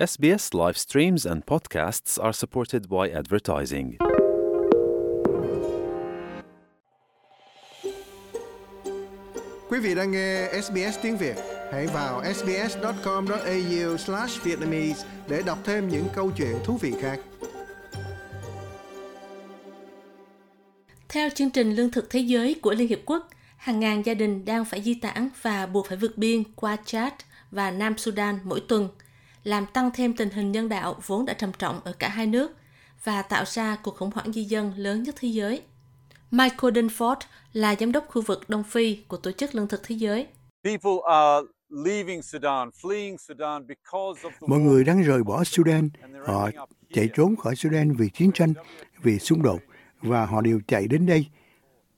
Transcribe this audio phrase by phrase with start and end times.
[0.00, 3.96] SBS live streams and podcasts are supported by advertising.
[9.68, 11.36] Quý vị đang nghe SBS tiếng Việt,
[11.72, 17.20] hãy vào sbs.com.au/vietnamese để đọc thêm những câu chuyện thú vị khác.
[21.08, 24.44] Theo chương trình Lương thực Thế giới của Liên Hiệp Quốc, hàng ngàn gia đình
[24.44, 27.12] đang phải di tản và buộc phải vượt biên qua Chad
[27.50, 28.88] và Nam Sudan mỗi tuần,
[29.44, 32.52] làm tăng thêm tình hình nhân đạo vốn đã trầm trọng ở cả hai nước
[33.04, 35.62] và tạo ra cuộc khủng hoảng di dân lớn nhất thế giới.
[36.30, 37.16] Michael Dunford
[37.52, 40.26] là giám đốc khu vực Đông Phi của Tổ chức Lương thực Thế giới.
[44.40, 45.88] Mọi người đang rời bỏ Sudan.
[46.26, 46.50] Họ
[46.92, 48.52] chạy trốn khỏi Sudan vì chiến tranh,
[49.02, 49.60] vì xung đột
[50.02, 51.26] và họ đều chạy đến đây.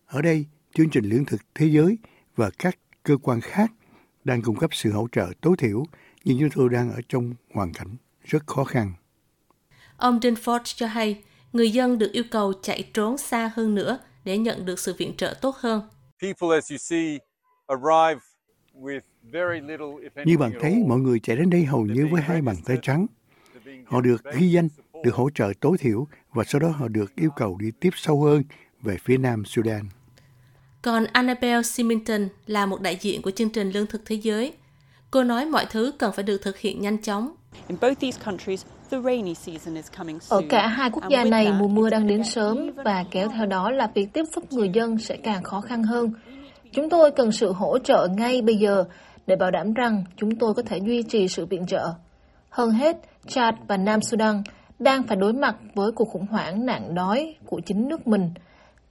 [0.07, 1.99] Ở đây, chương trình lương thực thế giới
[2.37, 3.73] và các cơ quan khác
[4.25, 5.85] đang cung cấp sự hỗ trợ tối thiểu,
[6.25, 8.93] nhưng chúng tôi đang ở trong hoàn cảnh rất khó khăn.
[9.97, 11.23] Ông Dinford cho hay,
[11.53, 15.17] người dân được yêu cầu chạy trốn xa hơn nữa để nhận được sự viện
[15.17, 15.83] trợ tốt hơn.
[20.25, 23.07] Như bạn thấy, mọi người chạy đến đây hầu như với hai bàn tay trắng.
[23.87, 24.69] Họ được ghi danh,
[25.05, 28.23] được hỗ trợ tối thiểu và sau đó họ được yêu cầu đi tiếp sâu
[28.23, 28.43] hơn
[28.83, 29.89] về phía nam Sudan.
[30.83, 34.55] Còn Annabelle Simington là một đại diện của chương trình Lương thực Thế giới.
[35.13, 37.31] Cô nói mọi thứ cần phải được thực hiện nhanh chóng.
[40.29, 43.71] Ở cả hai quốc gia này, mùa mưa đang đến sớm và kéo theo đó
[43.71, 46.13] là việc tiếp xúc người dân sẽ càng khó khăn hơn.
[46.73, 48.85] Chúng tôi cần sự hỗ trợ ngay bây giờ
[49.27, 51.93] để bảo đảm rằng chúng tôi có thể duy trì sự viện trợ.
[52.51, 54.43] Hơn hết, Chad và Nam Sudan
[54.79, 58.31] đang phải đối mặt với cuộc khủng hoảng nạn đói của chính nước mình.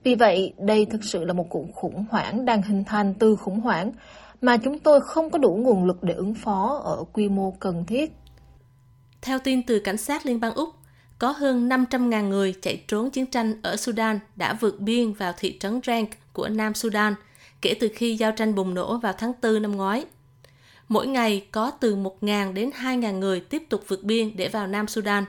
[0.04, 3.60] Vì vậy, đây thực sự là một cuộc khủng hoảng đang hình thành từ khủng
[3.60, 3.92] hoảng
[4.42, 7.84] mà chúng tôi không có đủ nguồn lực để ứng phó ở quy mô cần
[7.86, 8.12] thiết.
[9.22, 10.68] Theo tin từ cảnh sát Liên bang Úc,
[11.18, 15.58] có hơn 500.000 người chạy trốn chiến tranh ở Sudan đã vượt biên vào thị
[15.58, 17.14] trấn Rank của Nam Sudan
[17.60, 20.04] kể từ khi giao tranh bùng nổ vào tháng 4 năm ngoái.
[20.88, 24.88] Mỗi ngày có từ 1.000 đến 2.000 người tiếp tục vượt biên để vào Nam
[24.88, 25.24] Sudan.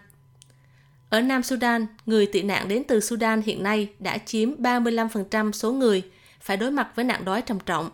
[1.10, 5.72] Ở Nam Sudan, người tị nạn đến từ Sudan hiện nay đã chiếm 35% số
[5.72, 6.04] người
[6.42, 7.90] phải đối mặt với nạn đói trầm trọng.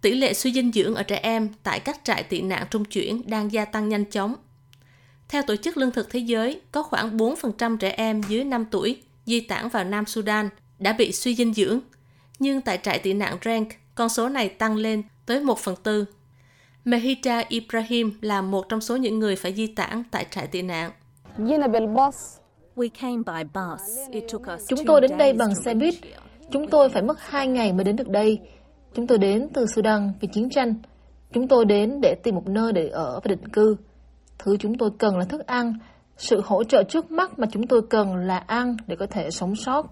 [0.00, 3.22] Tỷ lệ suy dinh dưỡng ở trẻ em tại các trại tị nạn trung chuyển
[3.26, 4.34] đang gia tăng nhanh chóng.
[5.28, 9.02] Theo Tổ chức Lương thực Thế giới, có khoảng 4% trẻ em dưới 5 tuổi
[9.26, 10.48] di tản vào Nam Sudan
[10.78, 11.80] đã bị suy dinh dưỡng,
[12.38, 16.04] nhưng tại trại tị nạn Rank, con số này tăng lên tới 1 phần tư.
[16.84, 20.90] Mehita Ibrahim là một trong số những người phải di tản tại trại tị nạn.
[24.68, 25.94] Chúng tôi đến đây bằng xe buýt.
[26.52, 28.40] Chúng tôi phải mất 2 ngày mới đến được đây.
[28.94, 30.74] Chúng tôi đến từ Sudan vì chiến tranh.
[31.32, 33.76] Chúng tôi đến để tìm một nơi để ở và định cư.
[34.38, 35.74] Thứ chúng tôi cần là thức ăn.
[36.16, 39.56] Sự hỗ trợ trước mắt mà chúng tôi cần là ăn để có thể sống
[39.56, 39.86] sót.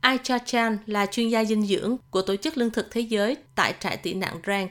[0.00, 3.74] Aicha Chan là chuyên gia dinh dưỡng của Tổ chức Lương thực Thế giới tại
[3.80, 4.70] trại tị nạn Rank.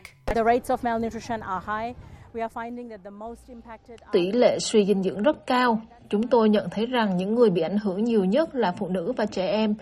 [4.12, 5.82] Tỷ lệ suy dinh dưỡng rất cao.
[6.10, 9.14] Chúng tôi nhận thấy rằng những người bị ảnh hưởng nhiều nhất là phụ nữ
[9.18, 9.76] và trẻ em.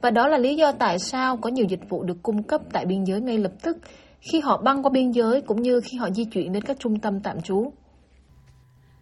[0.00, 2.86] Và đó là lý do tại sao có nhiều dịch vụ được cung cấp tại
[2.86, 3.76] biên giới ngay lập tức
[4.20, 7.00] khi họ băng qua biên giới cũng như khi họ di chuyển đến các trung
[7.00, 7.72] tâm tạm trú.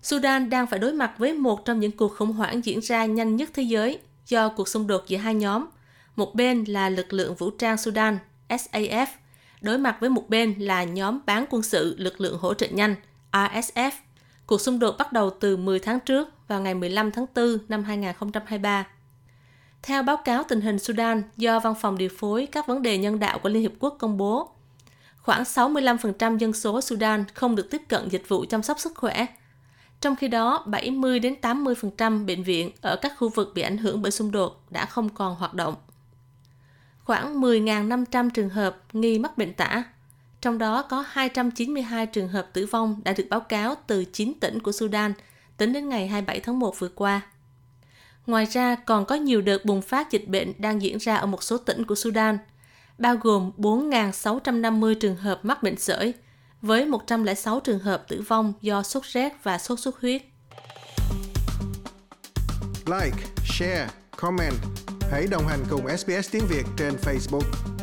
[0.02, 3.36] Sudan đang phải đối mặt với một trong những cuộc khủng hoảng diễn ra nhanh
[3.36, 5.66] nhất thế giới do cuộc xung đột giữa hai nhóm.
[6.16, 9.06] Một bên là lực lượng vũ trang Sudan, SAF,
[9.60, 12.94] đối mặt với một bên là nhóm bán quân sự lực lượng hỗ trợ nhanh,
[13.32, 13.90] RSF.
[14.46, 17.84] Cuộc xung đột bắt đầu từ 10 tháng trước vào ngày 15 tháng 4 năm
[17.84, 18.86] 2023.
[19.82, 23.18] Theo báo cáo tình hình Sudan do Văn phòng điều phối các vấn đề nhân
[23.18, 24.50] đạo của Liên Hiệp Quốc công bố,
[25.18, 29.26] khoảng 65% dân số Sudan không được tiếp cận dịch vụ chăm sóc sức khỏe.
[30.00, 34.02] Trong khi đó, 70 đến 80% bệnh viện ở các khu vực bị ảnh hưởng
[34.02, 35.74] bởi xung đột đã không còn hoạt động.
[37.04, 39.84] Khoảng 10.500 trường hợp nghi mắc bệnh tả,
[40.40, 44.62] trong đó có 292 trường hợp tử vong đã được báo cáo từ 9 tỉnh
[44.62, 45.12] của Sudan
[45.56, 47.20] tính đến ngày 27 tháng 1 vừa qua.
[48.28, 51.42] Ngoài ra, còn có nhiều đợt bùng phát dịch bệnh đang diễn ra ở một
[51.42, 52.38] số tỉnh của Sudan,
[52.98, 56.14] bao gồm 4.650 trường hợp mắc bệnh sởi,
[56.62, 60.22] với 106 trường hợp tử vong do sốt rét và sốt xuất huyết.
[62.86, 64.54] Like, share, comment.
[65.10, 67.77] Hãy đồng hành cùng SBS tiếng Việt trên Facebook.